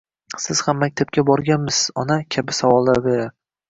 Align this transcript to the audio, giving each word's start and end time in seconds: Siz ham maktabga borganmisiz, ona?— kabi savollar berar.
Siz 0.45 0.61
ham 0.67 0.81
maktabga 0.85 1.25
borganmisiz, 1.29 1.85
ona?— 2.07 2.21
kabi 2.39 2.61
savollar 2.65 3.09
berar. 3.11 3.35